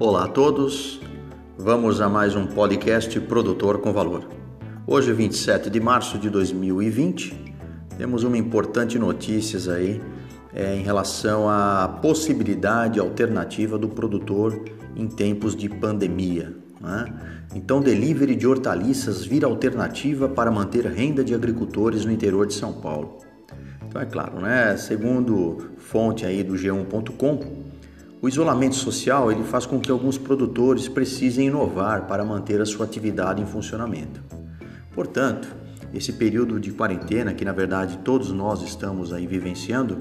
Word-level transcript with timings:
Olá 0.00 0.24
a 0.24 0.28
todos, 0.28 1.00
vamos 1.56 2.00
a 2.00 2.08
mais 2.08 2.34
um 2.34 2.46
podcast 2.46 3.20
Produtor 3.20 3.78
com 3.78 3.92
Valor. 3.92 4.26
Hoje, 4.86 5.12
27 5.12 5.68
de 5.70 5.78
março 5.78 6.18
de 6.18 6.28
2020, 6.30 7.54
temos 7.98 8.24
uma 8.24 8.36
importante 8.36 8.98
notícia 8.98 9.72
aí 9.72 10.00
é, 10.54 10.74
em 10.74 10.82
relação 10.82 11.48
à 11.48 11.86
possibilidade 12.00 12.98
alternativa 12.98 13.78
do 13.78 13.88
produtor 13.88 14.64
em 14.96 15.06
tempos 15.06 15.54
de 15.54 15.68
pandemia. 15.68 16.56
Né? 16.80 17.04
Então, 17.54 17.80
delivery 17.80 18.34
de 18.34 18.46
hortaliças 18.46 19.24
vira 19.24 19.46
alternativa 19.46 20.28
para 20.28 20.50
manter 20.50 20.86
renda 20.86 21.22
de 21.22 21.34
agricultores 21.34 22.04
no 22.04 22.10
interior 22.10 22.46
de 22.46 22.54
São 22.54 22.72
Paulo. 22.72 23.18
Então, 23.86 24.00
é 24.00 24.06
claro, 24.06 24.40
né? 24.40 24.76
segundo 24.76 25.70
fonte 25.76 26.24
aí 26.24 26.42
do 26.42 26.54
G1.com, 26.54 27.71
o 28.22 28.28
isolamento 28.28 28.76
social 28.76 29.32
ele 29.32 29.42
faz 29.42 29.66
com 29.66 29.80
que 29.80 29.90
alguns 29.90 30.16
produtores 30.16 30.86
precisem 30.86 31.48
inovar 31.48 32.06
para 32.06 32.24
manter 32.24 32.60
a 32.60 32.64
sua 32.64 32.86
atividade 32.86 33.42
em 33.42 33.46
funcionamento. 33.46 34.22
Portanto, 34.94 35.48
esse 35.92 36.12
período 36.12 36.60
de 36.60 36.70
quarentena, 36.70 37.34
que 37.34 37.44
na 37.44 37.50
verdade 37.50 37.98
todos 37.98 38.30
nós 38.30 38.62
estamos 38.62 39.12
aí 39.12 39.26
vivenciando, 39.26 39.98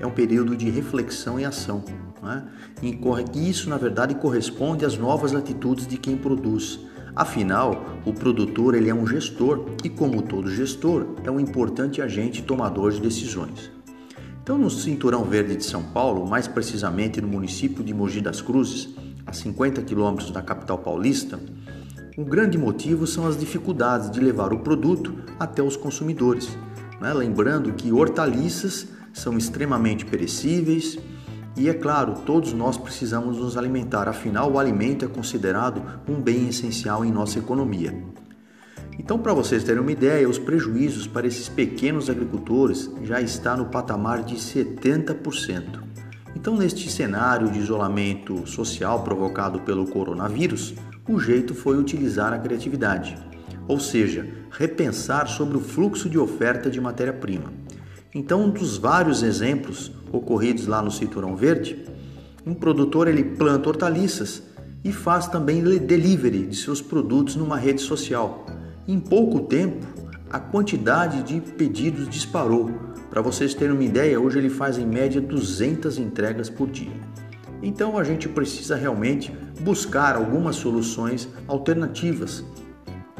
é 0.00 0.06
um 0.06 0.10
período 0.10 0.56
de 0.56 0.70
reflexão 0.70 1.38
e 1.38 1.44
ação. 1.44 1.84
Né? 2.22 2.42
E 2.82 3.50
isso, 3.50 3.68
na 3.68 3.76
verdade, 3.76 4.14
corresponde 4.14 4.86
às 4.86 4.96
novas 4.96 5.34
atitudes 5.34 5.86
de 5.86 5.98
quem 5.98 6.16
produz. 6.16 6.80
Afinal, 7.14 7.84
o 8.06 8.14
produtor 8.14 8.74
ele 8.74 8.88
é 8.88 8.94
um 8.94 9.06
gestor 9.06 9.66
e, 9.84 9.90
como 9.90 10.22
todo 10.22 10.50
gestor, 10.50 11.16
é 11.22 11.30
um 11.30 11.38
importante 11.38 12.00
agente 12.00 12.42
tomador 12.42 12.92
de 12.92 13.00
decisões. 13.00 13.77
Então, 14.48 14.56
no 14.56 14.70
Cinturão 14.70 15.24
Verde 15.24 15.56
de 15.56 15.64
São 15.66 15.82
Paulo, 15.82 16.26
mais 16.26 16.48
precisamente 16.48 17.20
no 17.20 17.28
município 17.28 17.84
de 17.84 17.92
Mogi 17.92 18.22
das 18.22 18.40
Cruzes, 18.40 18.88
a 19.26 19.32
50 19.34 19.82
quilômetros 19.82 20.30
da 20.30 20.40
capital 20.40 20.78
paulista, 20.78 21.38
um 22.16 22.24
grande 22.24 22.56
motivo 22.56 23.06
são 23.06 23.26
as 23.26 23.38
dificuldades 23.38 24.10
de 24.10 24.20
levar 24.20 24.54
o 24.54 24.60
produto 24.60 25.14
até 25.38 25.62
os 25.62 25.76
consumidores. 25.76 26.48
Né? 26.98 27.12
Lembrando 27.12 27.74
que 27.74 27.92
hortaliças 27.92 28.88
são 29.12 29.36
extremamente 29.36 30.06
perecíveis 30.06 30.98
e, 31.54 31.68
é 31.68 31.74
claro, 31.74 32.14
todos 32.24 32.54
nós 32.54 32.78
precisamos 32.78 33.36
nos 33.36 33.54
alimentar, 33.54 34.08
afinal, 34.08 34.50
o 34.50 34.58
alimento 34.58 35.04
é 35.04 35.08
considerado 35.08 35.82
um 36.08 36.22
bem 36.22 36.48
essencial 36.48 37.04
em 37.04 37.12
nossa 37.12 37.38
economia. 37.38 37.94
Então, 38.98 39.16
para 39.16 39.32
vocês 39.32 39.62
terem 39.62 39.80
uma 39.80 39.92
ideia, 39.92 40.28
os 40.28 40.38
prejuízos 40.38 41.06
para 41.06 41.26
esses 41.26 41.48
pequenos 41.48 42.10
agricultores 42.10 42.90
já 43.04 43.20
está 43.20 43.56
no 43.56 43.66
patamar 43.66 44.24
de 44.24 44.34
70%. 44.34 45.80
Então, 46.34 46.56
neste 46.56 46.90
cenário 46.90 47.48
de 47.48 47.60
isolamento 47.60 48.44
social 48.46 49.04
provocado 49.04 49.60
pelo 49.60 49.86
coronavírus, 49.86 50.74
o 51.08 51.18
jeito 51.20 51.54
foi 51.54 51.78
utilizar 51.78 52.32
a 52.32 52.38
criatividade, 52.38 53.16
ou 53.68 53.78
seja, 53.78 54.28
repensar 54.50 55.28
sobre 55.28 55.56
o 55.56 55.60
fluxo 55.60 56.08
de 56.08 56.18
oferta 56.18 56.68
de 56.68 56.80
matéria-prima. 56.80 57.52
Então, 58.12 58.44
um 58.44 58.50
dos 58.50 58.76
vários 58.76 59.22
exemplos 59.22 59.92
ocorridos 60.10 60.66
lá 60.66 60.82
no 60.82 60.90
Cinturão 60.90 61.36
Verde, 61.36 61.86
um 62.44 62.52
produtor 62.52 63.06
ele 63.06 63.22
planta 63.22 63.68
hortaliças 63.68 64.42
e 64.82 64.92
faz 64.92 65.28
também 65.28 65.62
delivery 65.62 66.46
de 66.46 66.56
seus 66.56 66.82
produtos 66.82 67.36
numa 67.36 67.56
rede 67.56 67.80
social 67.80 68.57
em 68.88 68.98
pouco 68.98 69.40
tempo, 69.40 69.86
a 70.30 70.40
quantidade 70.40 71.22
de 71.22 71.42
pedidos 71.42 72.08
disparou. 72.08 72.70
Para 73.10 73.20
vocês 73.20 73.52
terem 73.52 73.74
uma 73.74 73.84
ideia, 73.84 74.18
hoje 74.18 74.38
ele 74.38 74.48
faz 74.48 74.78
em 74.78 74.86
média 74.86 75.20
200 75.20 75.98
entregas 75.98 76.48
por 76.48 76.70
dia. 76.70 76.92
Então 77.62 77.98
a 77.98 78.04
gente 78.04 78.30
precisa 78.30 78.76
realmente 78.76 79.30
buscar 79.60 80.16
algumas 80.16 80.56
soluções 80.56 81.28
alternativas 81.46 82.42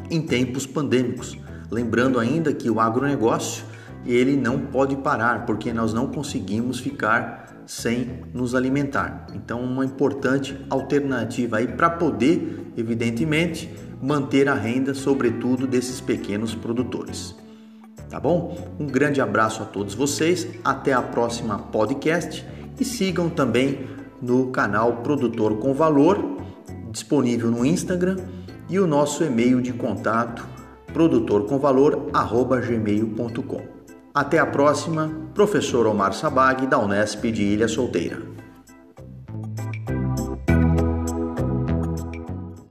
em 0.09 0.21
tempos 0.23 0.65
pandêmicos. 0.65 1.37
Lembrando 1.69 2.17
ainda 2.17 2.51
que 2.51 2.67
o 2.67 2.79
agronegócio 2.79 3.63
ele 4.07 4.35
não 4.35 4.59
pode 4.59 4.95
parar, 4.95 5.45
porque 5.45 5.71
nós 5.71 5.93
não 5.93 6.07
conseguimos 6.07 6.79
ficar 6.79 7.63
sem 7.67 8.21
nos 8.33 8.55
alimentar. 8.55 9.27
Então, 9.35 9.61
uma 9.61 9.85
importante 9.85 10.57
alternativa 10.69 11.57
aí 11.57 11.67
para 11.67 11.91
poder, 11.91 12.71
evidentemente, 12.75 13.69
manter 14.01 14.47
a 14.47 14.53
renda, 14.53 14.93
sobretudo 14.93 15.67
desses 15.67 15.99
pequenos 16.01 16.55
produtores. 16.55 17.35
Tá 18.09 18.19
bom? 18.19 18.75
Um 18.79 18.87
grande 18.87 19.21
abraço 19.21 19.61
a 19.61 19.65
todos 19.65 19.93
vocês, 19.93 20.47
até 20.63 20.93
a 20.93 21.01
próxima 21.01 21.59
podcast 21.59 22.45
e 22.79 22.85
sigam 22.85 23.29
também 23.29 23.87
no 24.21 24.47
canal 24.47 24.97
Produtor 24.97 25.57
com 25.57 25.73
Valor, 25.73 26.37
disponível 26.91 27.49
no 27.51 27.65
Instagram, 27.65 28.17
e 28.69 28.79
o 28.79 28.87
nosso 28.87 29.23
e-mail 29.23 29.61
de 29.61 29.73
contato 29.73 30.47
produtorcomvalor@gmail.com. 30.93 33.61
Até 34.13 34.39
a 34.39 34.45
próxima, 34.45 35.11
professor 35.33 35.87
Omar 35.87 36.13
Sabag 36.13 36.67
da 36.67 36.79
Unesp 36.79 37.31
de 37.31 37.43
Ilha 37.43 37.67
Solteira. 37.67 38.21